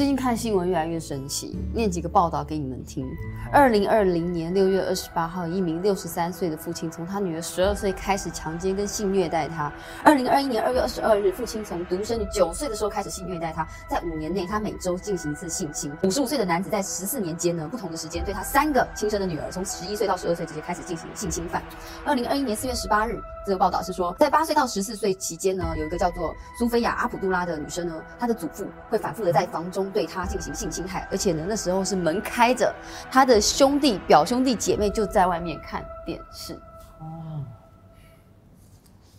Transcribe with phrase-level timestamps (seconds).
[0.00, 3.06] 最近看新闻越来越神奇，念几个报道给你们听。
[3.52, 9.70] 二零二零年六月二十八号，一名六十三岁的父亲从他女儿十二岁开始强奸跟性虐待她。
[10.02, 15.92] 二零二一年二月二十二日，父亲从独生女九岁的时候开始性虐待她，在五年内，他每周进行一次性侵。
[16.02, 21.62] 五十五岁的男子在十四年间呢，不同的时间对他三个亲生的女儿，从十一岁到十二岁之间开始进行性侵犯。
[22.06, 32.74] 二零二一年四月十八日，这个报道是说，在八岁到十四岁期间呢，有一个叫做苏菲亚阿卜杜拉的女生呢，她的祖父会反复的在房中对他进行性侵害，而且呢，那时候是门开着，
[33.10, 36.54] 他的兄弟、表兄弟姐妹就在外面看电视。
[37.00, 37.44] 哦，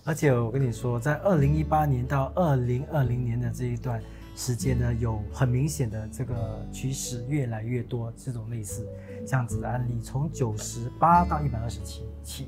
[0.04, 4.02] 而且我跟你说，在二零一八年到二零二零年的这一段
[4.36, 8.88] 时间呢，有很明显的这个趋势，越来越多这种类似
[9.28, 12.48] 这样子的案例，从九十八到一百二十七起。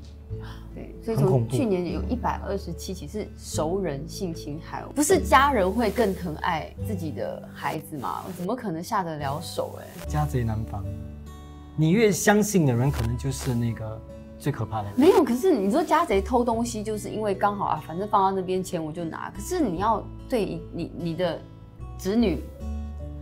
[0.74, 8.24] 对，所以从去年有一百二十七起是熟人性侵害，不是家人会更疼爱自己的孩子吗？
[8.36, 10.84] 怎么可能下得了手、哎，家贼难防，
[11.76, 14.00] 你越相信的人，可能就是那个
[14.38, 14.88] 最可怕的。
[14.96, 15.22] 没有。
[15.22, 19.30] 可是你说家贼偷东西，就是因为刚好啊，反正放到那边钱我就拿。
[19.30, 21.40] 可是你要对你你的
[21.96, 22.42] 子女，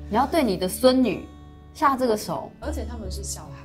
[0.08, 1.27] 你要对你的孙女
[1.75, 3.61] 下这个手，而且他们是小孩。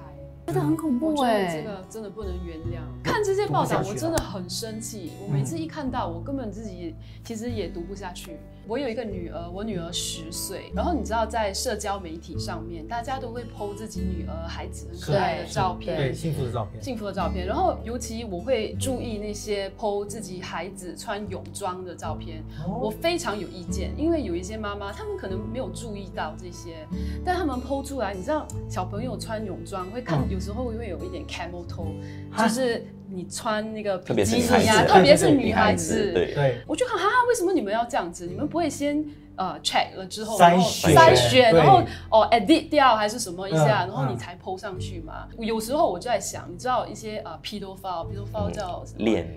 [0.48, 2.80] 真的很恐怖哎、得这个真的不能原谅。
[3.04, 5.12] 看这些报道，我真的很生气。
[5.22, 6.96] 我每次一看到，我根本自己
[7.26, 8.38] 其实也读不下去。
[8.66, 16.82] 我有一个女儿，我女儿十岁，然后你知道在社交媒体上面，大家都会 PO 自己女儿孩子很可爱的照片，对，幸福的照片。
[16.82, 26.86] 幸福的照片，然后尤其我会注意那些 PO 自己孩子穿泳装的照片，我非常有意见，因为有一些妈妈，她们可能没有注意到这些，
[27.24, 31.88] 但她们 PO 出来，你知道小朋友穿泳装会看，嗯有时候会有一点 camel toe，
[32.32, 34.94] 啊就是你穿那个特别是比基尼啊，女孩子。
[34.94, 38.28] 特别是对对对女孩子，对对，我就看哈，为什么你们要这样子？
[38.28, 39.04] 你们不会先
[39.36, 40.96] 呃 check 了之后，筛然后选。
[40.96, 44.18] 筛选，然后哦 edit 掉还是什么一下，嗯然后你嗯。
[44.18, 45.28] 才 PO 上去嘛？
[45.40, 49.04] 有时候我就在想，你知道一些呃 pedophile，pedophile 叫什么？
[49.06, 49.28] 恋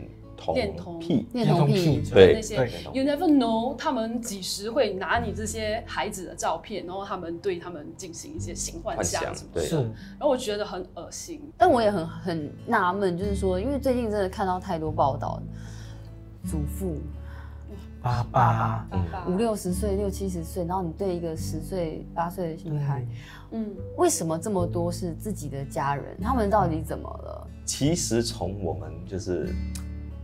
[0.41, 11.43] 童恋童癖，恋童癖，对那些对 you never know，他们几时会拿你这些孩子的照片，然后他们对他们进行一些性幻幻想对想什么的，是然后我觉得很恶心。
[11.59, 15.43] 但我也很很纳闷，就是说，因为最近真的看到太多报道，
[16.45, 16.97] 祖父
[18.01, 19.29] 爸爸，嗯爸爸。
[19.29, 23.07] 五六十岁、六七十岁，然后你对一个十岁、八岁的女孩，
[23.51, 26.17] 嗯，为什么这么多是自己的家人？
[26.23, 27.47] 他们到底怎么了？
[27.67, 29.55] 其实从我们就是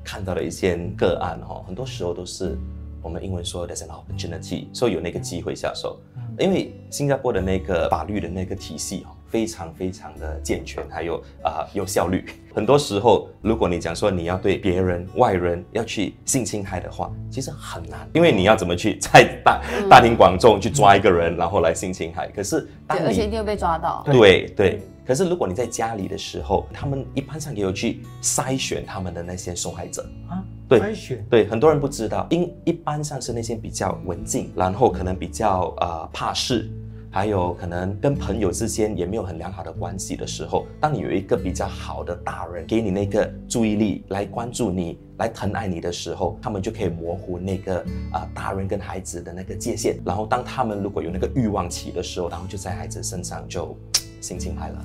[0.06, 2.56] 看到的一些个案哈，很多时候都是
[3.02, 5.98] 我们英文说 there's an opportunity，所以有那个机会下手。
[6.14, 12.24] 嗯因为新加坡的那个法律的那个体系哦，非常非常的健全，还有啊、有效率。
[12.54, 22.28] 很多时候，如果你讲说你要对别人、外人要去性侵害的话，其实很难，因为你要怎么去在大大庭广众去抓一个人，然后来性侵害？
[22.28, 24.02] 可是当对，而且一定会被抓到。
[24.06, 30.02] 对对，可是如果你在家里的时候，他们一般上也有去筛选他们的那些受害者。
[30.30, 36.70] 啊，对筛选，对，很多人不知道，因一般上是那些比较文静，然后可能比较呃怕事，
[37.16, 47.78] 还有可能跟朋友之间也没有很良好的关系的时候，当你有一个比较好的大人给你那个注意力来关注你、来疼爱你的时候，他们就可以模糊那个
[48.12, 49.98] 啊、大人跟孩子的那个界限。
[50.04, 53.74] 然后当他们如果有那个欲望期的时候，然后就在孩子身上就
[54.20, 54.84] 心情来了。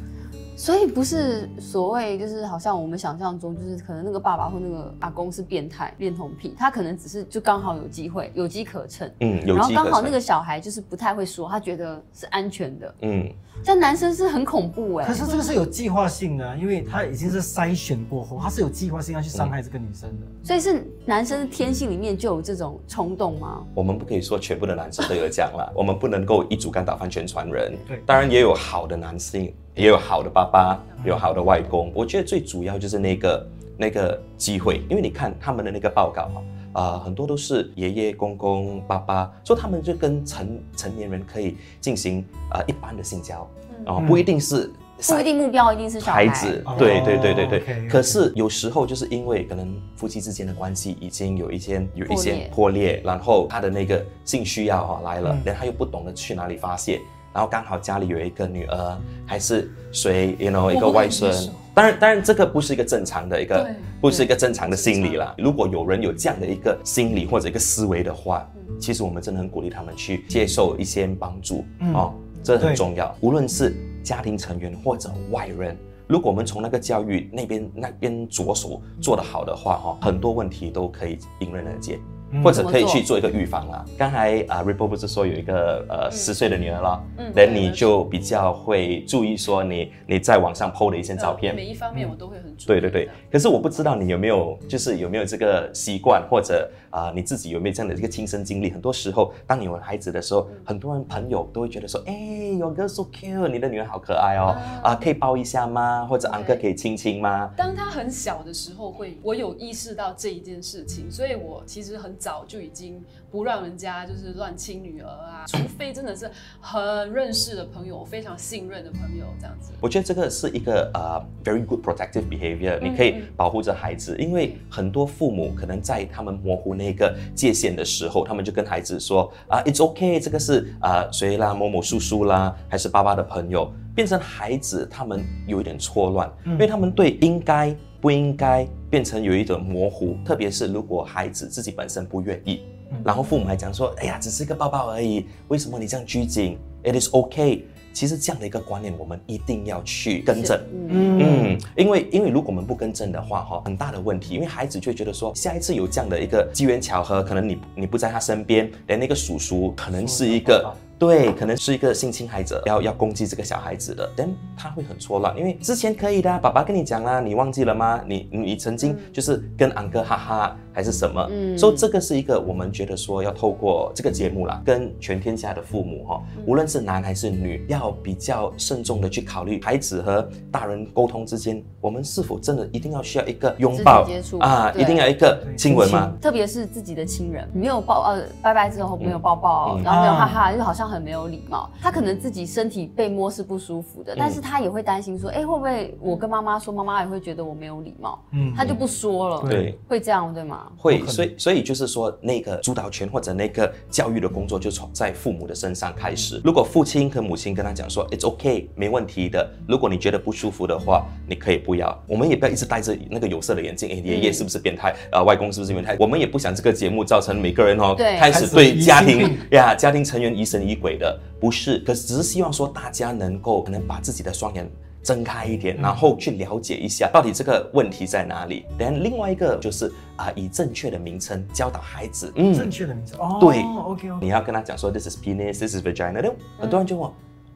[0.62, 12.96] 所以不是所谓就是好像我们想象中，就是可能那个爸爸或那个阿公是变态恋童癖，他可能只是就刚好有机会有机可乘，嗯，有然后刚好那个小孩就是不太会说，他觉得是安全的。
[13.02, 13.28] 嗯。
[13.64, 20.26] 但男生是很恐怖哎、可是这个是有计划性的啊，因为他已经是筛选过后，他是有计划性要去伤害这个女生的。
[20.44, 23.64] 所以是男生天性里面就有这种冲动吗？
[23.76, 27.76] 我们不可以说全部的男生都有这样啦，我们不能够一竹竿打翻全船人。
[27.88, 31.92] 对当然也有好的男性，也有好的爸爸，有好的外公。
[31.96, 36.42] 我觉得最主要就是那个那个机会，因为你看他们的那个报告啊。
[36.74, 43.40] 啊、很多都是爷爷、公公、爸爸，说他们就跟成成年人可以进行啊、一般的性交，
[43.86, 44.72] 啊、嗯不一定是
[45.06, 47.88] 不一定目标一定是小孩孩子哦，对对对对对。
[47.90, 57.02] 可是有时候就是因为可能夫妻之间的关系已经有一些有一些破裂，然后他的那个性需要哈、来了嗯，然后他又不懂得去哪里发泄，
[57.34, 61.32] 然后刚好家里有一个女儿，还是谁，you know 一个外孙。
[61.74, 65.34] 当然，当然，这个不是一个正常的一个，不是一个正常的心理啦。
[65.38, 68.46] 如果有人有这样的一个心理或者一个思维的话，
[68.78, 72.14] 其实我们真的很鼓励他们去接受一些帮助、嗯哦，
[72.44, 73.16] 这很重要。
[73.22, 73.74] 无论是
[74.04, 81.98] 家庭成员或者外人，如果我们从那个教育那边那边着手做得好的话，哈，很多问题都可以迎刃而解。
[82.32, 83.86] 嗯或者可以去做一个预防啊。
[83.98, 91.54] 刚才啊 r i p o 不是说有一个呃十岁的女儿了，嗯那、你就比较会注意说你你在网上 PO 的一些照片。
[91.56, 92.68] 每一方面我都会很注意。
[92.68, 98.70] 对对对，可是我不知道你有没有，就是有没有这个习惯，或者啊、你自己有没有这样的一个亲身经历？
[98.70, 102.14] 很多时候，当你有孩子的时候，很多人朋友都会觉得说，哎
[102.58, 106.06] ，your girl so cute，你的女儿好可爱哦，啊、可以抱一下吗？
[106.06, 107.50] 或者安哥可以亲亲吗？
[107.56, 116.30] 当他很小的时候会，我有意识到这一件事情，所以我其实很早就已经不让人家就是乱亲女儿啊，除非真的是
[116.60, 119.72] 很认识的朋友，我非常信任的朋友这样子。
[119.82, 142.62] 我觉得这个是一个呃 very good protective behavior，、你可以嗯保护着孩子，因为很多父母可能在他们模糊那个界限的时候，他们就跟孩子说啊，it's okay，这个是啊谁啦，某某叔叔啦，还是爸爸的朋友，变成孩子他们有一点错乱，因为他们对应该不应该变成有一种模糊，特别是如果孩子自己本身不愿意，
[143.04, 147.62] 然后父母还讲说，哎呀，只是一个抱抱而已，为什么你这样拘谨？It is okay。
[147.94, 150.58] 其实这样的一个观念，我们一定要去更正。
[150.88, 160.74] 嗯，嗯，因为因为如果我们不更正的话，哈，很大的问题，因为孩子就会觉得说，下一次有这样的一个机缘巧合，可能你你不在他身边，连那个叔叔可能是一个。
[161.02, 168.00] 对，可能是一个性侵害者，要要攻击这个小孩子的，但他会很错乱，因为之前可以的啊，爸爸跟你讲啦，你忘记了吗？
[168.06, 171.58] 你你曾经就是跟昂哥哈哈还是什么，嗯。
[171.58, 186.14] 所以这个是一个我们觉得说要透过这个节目啦，跟全天下的父母哈，无论是男还是女，要比较慎重的去考虑孩子和大人沟通之间，我们是否真的一定要需要一个拥抱接触啊，一定要一个亲吻吗？
[186.22, 189.84] 特别是自己的亲人，没有抱呃拜拜之后没有抱抱，嗯。
[189.84, 191.72] 然后没有哈啊哈，就好像很没有礼貌。
[191.82, 199.80] 他可能自己身体被摸是不舒服的，但是他也会担心说，哎，会不会我跟妈妈说，妈妈也会觉得我没有礼貌，嗯他就不说了，对。
[199.88, 200.72] 会这样对吗？
[200.78, 206.42] 会，所以所以就是说，那个主导权或者那个教育的工作就从在父母的身上开始。
[206.44, 209.50] 如果父亲和母亲跟他讲说，it's okay，没问题的。
[209.68, 211.98] 如果你觉得不舒服的话，你可以不要。
[212.08, 214.94] 我们也不要一直戴着那个有色的眼镜，哎，爷爷是不是变态？
[215.12, 215.96] 呃，外公是不是变态？
[216.00, 221.78] 我们也不想这个节目造成每个人哦对开始对家庭呀家庭成员疑神疑鬼的，不是。
[221.80, 224.70] 可是只是希望说大家能够可能把自己的双眼。
[225.04, 228.68] 睁开一点，然后去了解一下到底这个问题在哪里。
[228.78, 232.32] 但另外一个就是啊、以正确的名称教导孩子。
[232.36, 237.10] 嗯，正确的名字哦，对，OK OK，你要跟他讲说 this is penis, this is vagina，很多人就问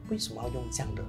[0.08, 1.02] 为什么要用这样的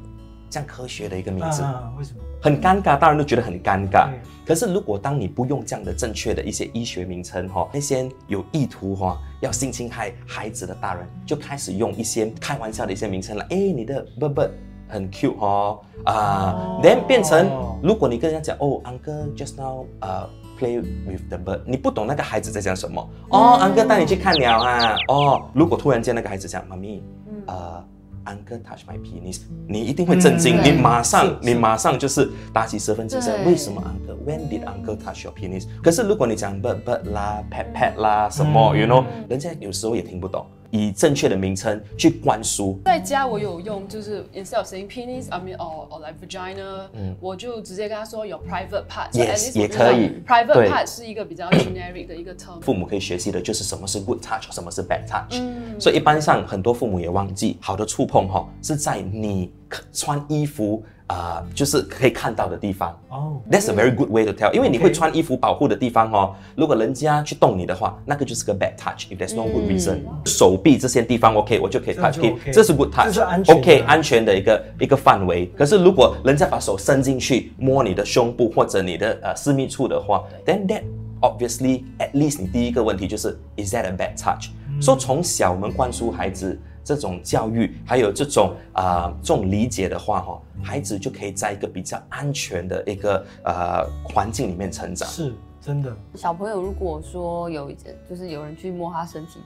[0.47, 1.63] 这样科学的一个名字？
[1.63, 2.19] 啊，为什么？
[2.39, 4.07] 很尴尬，大人都觉得很尴尬。
[4.45, 13.45] 可是如果当你不用这样的正确的一些医学名称哈，那些有意图哈要性侵害孩子的大人，就开始用一些开玩笑的一些名称了。
[13.50, 14.50] 哎，你的 bird
[14.88, 17.50] 很 cute 哦啊哦，then 变成
[17.81, 20.30] 如果你跟人家讲哦，uncle just now 呃、
[20.60, 27.04] play with the bird，你不懂那个孩子在讲什么哦，uncle 带你去看鸟啊哦，如果突然间那个孩子讲妈咪，
[27.48, 27.84] 呃。
[28.27, 33.33] Uncle touch my penis，你一定会震惊，嗯你马上你马上就是打起十分精神。
[33.44, 35.65] 对为什么 Uncle？When did Uncle touch your penis？
[35.81, 40.45] 可是如果你讲 bird bird 啦，pet pet 啦，什么、嗯 y o u know，人家有时候也听不懂。
[40.71, 49.11] 以正确的名称去灌输，在家我有用，就是 instead of saying penis，I mean or or like vagina，嗯、我嗯就直接跟他说有 private part。
[49.11, 52.59] Yes，也可以 Private part 是一个比较 generic 的一个 term。
[52.61, 55.39] 父母可以学习的就是什么是 good touch，什么是 bad touch。
[55.39, 59.51] 嗯所以一般上很多父母也忘记，好的触碰哈、是在你
[59.93, 62.91] 穿衣服啊、就是可以看到的地方。
[63.07, 66.36] 哦，That's a very good way to tell，因为你会穿衣服保护的地方哦。
[66.53, 69.09] 如果人家去动你的话，那个就是个 bad touch。
[69.09, 72.19] If there's no good reason，、手臂这些地方 OK，我就可以 touch
[72.51, 75.50] 这是 good touch，是安全的 OK 安全的一个一个范围。
[75.57, 80.83] 可是如果人家把手伸进去摸你的胸部或者你的呃私密处的话，then that
[81.21, 84.50] obviously at least 你第一个问题就是 is that a bad touch？、
[84.81, 86.59] So 从小我们灌输孩子。
[86.88, 95.06] 这种教育，还有这种啊、这种理解的话，哈，孩子就可以在一个比较安全的一个呃环境里面成长。
[95.10, 97.70] 是真的，小朋友如果说有
[98.10, 99.41] 就是有人去摸他身体，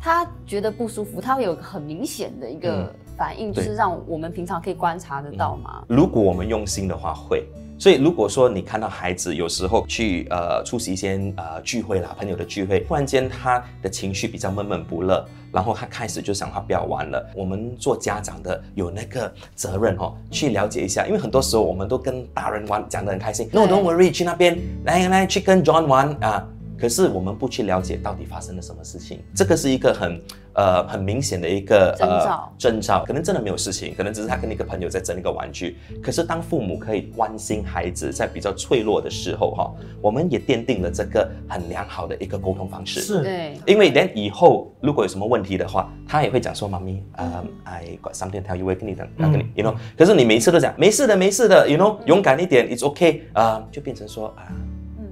[0.00, 5.84] 他觉得不舒服，他会有个很明显的一个反应，就是让我们平常可以观察得到吗？
[5.86, 7.46] 如果我们用心的话，会。
[7.82, 17.28] 所以如果说你看到孩子有时候去呃出席一些呃聚会啦，朋友的聚会，突然间他的情绪比较闷闷不乐，然后他开始就想他不要玩了。
[17.34, 26.46] 我们做家长的有那个责任哦，去了解一下，因为很多时候我们都跟大人玩讲得很开心，No don't worry，去那边来来去跟 John 玩啊。
[26.78, 30.20] 可是我们不去了解到底发生了什么事情，这个是一个很
[30.54, 32.14] 呃很明显的一个征兆。
[32.14, 35.76] 呃征兆，可能真的没有事情，可能只是他跟一个朋友在争一个玩具。
[36.00, 43.00] 可是当父母可以关心孩子在比较脆弱的时候哈，我们也奠定了这个很良好的一个沟通方式。
[43.00, 54.46] 是，对，因为连以后如果有什么问题的话，他也会讲说：“妈咪，呃、i got something to tell you，我会跟你讲，要跟你，you know。”可是你每一次都讲没事的，没事的，you know，勇敢一点，it's okay，啊、就变成说啊、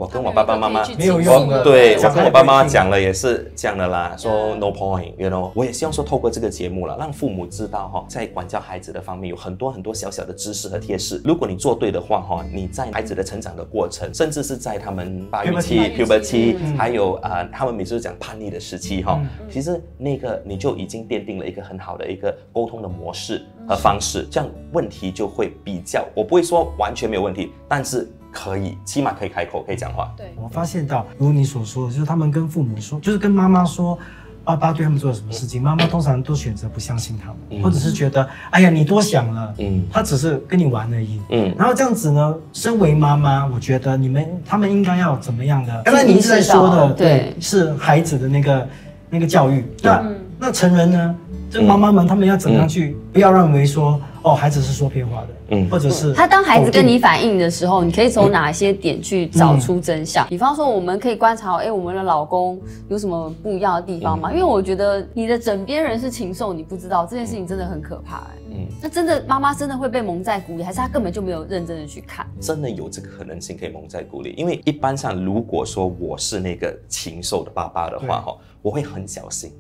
[0.01, 5.51] 我跟我爸爸妈妈没有用的对我跟我爸爸妈讲了也是这样的啦，说 no point，you know。
[5.55, 11.21] 我也希望说透过这个节目了，让父母知道哈，在管教孩子的方面有很多很多小小的知识和贴士。
[11.23, 16.79] 如果你做对的话哈，你在孩子的成长的过程，甚至是在他们发育期、Puberty puberty，嗯。
[16.79, 30.13] 还有啊，他们每次都讲叛逆的时期哈嗯，其实那个你就已经奠定了一个很好的一个沟通的模式和方式，这样问题就会比较，我不会说完全没有问题，但是可以，起码可以开口，可以讲话。
[30.17, 33.99] 对，我发现到，如你所说的，就是他们跟父母说，就是跟妈妈说，
[34.45, 41.21] 爸爸对他们做了什么事情，妈妈通常都选择不相信他们，嗯或者是觉得，哎呀，你多想了，嗯他只是跟你玩而已。
[41.31, 45.83] 嗯然后这样子呢，身为妈妈，我觉得你们他们应该要怎么样的？
[45.85, 48.69] 刚才你一直在说的，对是孩子的那个
[49.11, 49.65] 那个教育。
[49.83, 51.15] 那、嗯那成人呢？
[51.51, 60.27] 这妈妈们他们要怎么样去，不要认为说，哦，孩子是说骗话的，嗯或者是他当孩子跟你反映的时候，你可以从哪些点去找出真相？
[60.29, 64.31] 比方说，我们可以观察，哎、我们的老公有什么不一样的地方吗？
[64.31, 72.27] 因为我觉得你的枕边人是禽兽，你不知道这件事情真的很可怕、哎，嗯，那真的妈妈真的会被蒙在鼓里，还是他根本就没有认真的去看？
[72.41, 79.51] 真的有这个可能性可以蒙在鼓里，因为一般上如果说我是那个禽兽的爸爸的话，哈，我会很小心，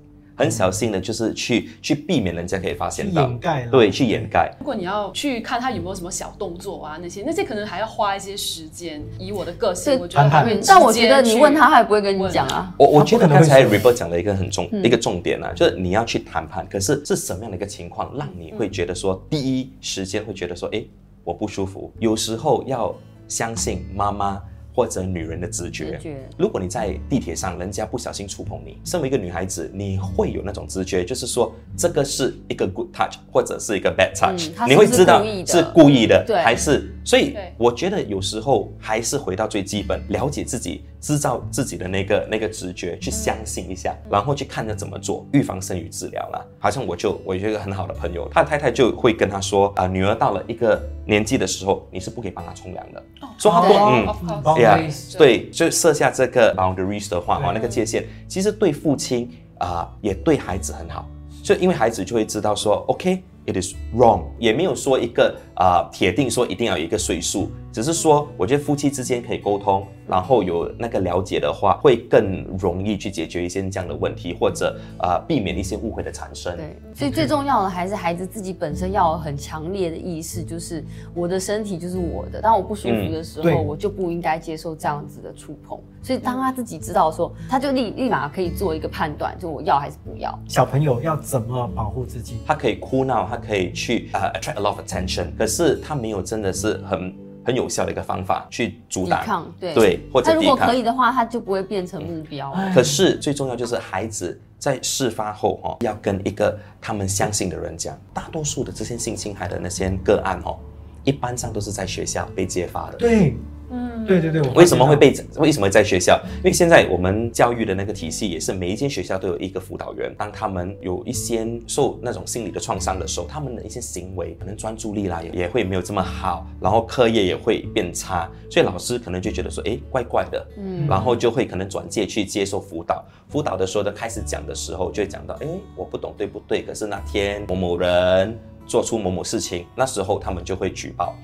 [0.41, 4.51] 很小心的，就是去去避免人家可以发现到掩，盖，对，去掩盖。
[4.59, 9.03] 如果你要去看他有没有什么小动作啊，那些那些可能还要花一些时间。
[9.19, 10.69] 以我的个性，我觉得还会直接去。
[10.69, 12.75] 但我觉得你问他，他也不会跟你讲啊。
[12.79, 20.83] 我我觉得刚才会说 River 讲的一个很重、一个重点啊，就是你要去谈判，可是是什么样的一个情况让你会觉得说，第一时间会觉得说，哎，
[21.23, 21.93] 我不舒服。
[21.99, 22.95] 有时候要
[23.29, 24.41] 相信妈妈
[24.75, 25.93] 或者女人的直觉。
[25.93, 36.93] 直觉如果你在地铁上，人家不小心触碰你，身为一个女孩子，你会有那种直觉，就是说这个是一个 good touch 或者是一个 bad touch，、你会知道是故意的对还是。
[37.05, 46.45] 所以我觉得有时候还是回到最基本，了解自己，知道自己的那个那个直觉，去相信一下，然后去看着怎么做，预防胜于治疗啦。
[46.59, 53.03] 好像我就我有一个很好的朋友，他的太太就会跟他说啊、女儿到了一个年纪的时候，你是不可以帮他冲凉的，
[53.37, 54.07] 说他不对嗯。
[54.07, 61.07] Of course 包 Yeah，对，就设下这个 boundaries 的话，哦，那个界限，其实对父亲啊、也对孩子很好，
[61.43, 76.57] 就因为孩子就会知道说，OK，it、is wrong，也没有说一个啊、铁定说一定要有一个岁数，只是说我觉得夫妻之间可以沟通，然后有那个了解的话，会更容易去解决一些这样的问题，或者啊、避免一些误会的产生。
[76.57, 80.85] 对，所以最重要的还是孩子自己本身要有很强烈的意识，就是
[81.15, 85.79] 我的身体就是我的，当我不舒服的时候，嗯我就不应该接受这样子的触碰。
[86.03, 90.37] 所以当他自己知道说，他就立立马可以做一个判断，就我要还是不要。
[90.49, 92.39] 小朋友要怎么保护自己？
[92.47, 97.15] 他可以哭闹，他可以去呃 attract a lot of attention，可是他没有真的是很
[97.51, 102.57] 很有效的一个方法去阻挡，抵抗对对，或者他如果可以的话，他就不会变成目标。
[102.73, 107.99] 可是最重要就是孩子在事发后哦，要跟一个他们相信的人讲。
[108.15, 110.57] 大多数的这些性侵害的那些个案哦，
[111.03, 112.99] 一般上都是在学校被揭发的。
[112.99, 113.35] 对，
[113.71, 116.21] 嗯，对对对，为什么会被为什么会在学校？
[116.39, 133.05] 因为现在我们教育的那个体系也是每一间学校都有一个辅导员，当他们有一些受那种心理的创伤的时候，他们的一些行为可能专注力啦也也会没有这么好，然后课业也会变差，所以老师可能就觉得说，诶，怪怪的，嗯然后就会可能转介去接受辅导。
[133.29, 135.47] 辅导的时候呢，开始讲的时候就会讲到，诶，
[135.77, 136.63] 我不懂对不对？
[136.63, 138.37] 可是那天某某人
[138.67, 141.15] 做出某某事情，那时候他们就会举报。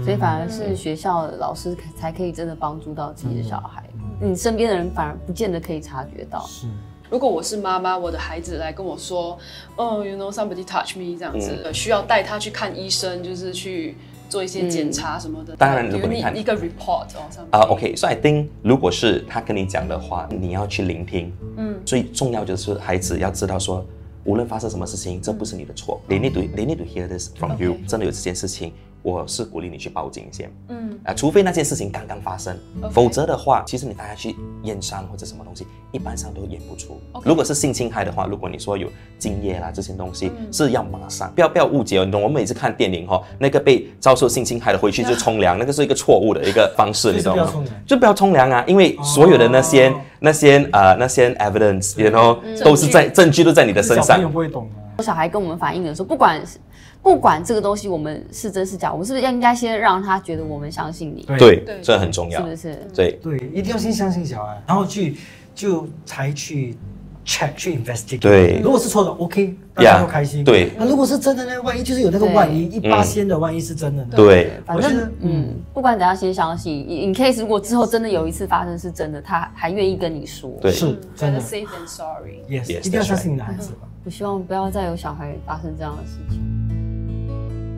[0.00, 0.04] 嗯。
[0.04, 3.88] 所以反而是学校的老师才可以真的帮助到自己的小孩，
[4.20, 6.44] 你身边的人反而不见得可以察觉到。
[6.46, 6.66] 是。
[7.10, 9.36] 如果我是妈妈，我的孩子来跟我说，
[9.74, 13.96] 哦，you know somebody touch me 这样子，需要带他去看医生，就是去
[14.28, 15.56] 做一些检查什么的。
[15.56, 16.36] 当然 Do 如果你看。
[16.36, 21.32] 一个 report 哦，上啊、o k 所以 I think 如果是他跟你讲的话，你要去聆听。
[21.56, 21.80] 嗯。
[21.84, 23.84] 最重要就是孩子要知道说，
[24.22, 26.00] 无论发生什么事情，这不是你的错。
[26.08, 27.72] They need to they need to hear this from you。
[27.72, 30.50] OK 真的有这件事情，我是鼓励你去报警先。
[30.68, 32.56] 嗯，啊，除非那件事情刚刚发生
[32.92, 37.00] 否则的话，其实你大家去验伤或者什么东西，一般上都验不出。
[37.24, 38.88] 如果是性侵害的话，如果你说有
[39.18, 42.04] 精液啦这些东西，嗯是要马上，不要不要误解哦。
[42.04, 47.44] 你懂，我们每次看电影哈、那个被遭受性侵害的回去就冲凉， 那个是一个错误的一个方式，你懂吗？
[47.44, 54.28] 不要冲凉就不要冲凉啊，因为所有的那些、哦那些呃那些 evidence，you know，、嗯都是在证据都在你的身上小朋友。
[54.28, 55.00] 不会懂啊。
[55.02, 56.58] 小孩跟我们反映的时候，不管是
[57.02, 61.22] 不管这个东西我们是真是假，我们是不是应该先让他觉得我们相信你？
[61.22, 62.56] 对对，这很重要是不。
[62.56, 62.88] 是？
[62.94, 65.16] 对，对，一定要先相信小孩，然后去
[65.54, 66.76] 就才去
[67.24, 68.20] check 去 investigate。
[68.20, 70.44] 对如果是错的，OK，大家都开心。
[70.44, 71.62] 对那如果是真的呢？
[71.62, 74.12] 万一就是有那个万一，一嗯八仙的万一是真的呢？
[74.14, 76.86] 对反正嗯，不管怎样，先相信。
[76.86, 80.50] in case 如果之后真的有一次发生是真的，他还愿意跟你说。
[80.60, 82.42] 对是真的 safe than sorry。
[82.48, 83.88] ，yes，Yes，一定要相信你的孩子吧。
[84.04, 86.59] 我希望不要再有小孩发生这样的事情。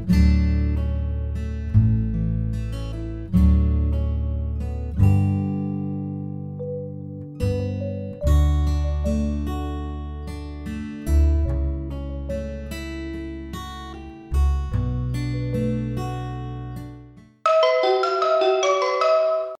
[0.08, 0.41] Thank you.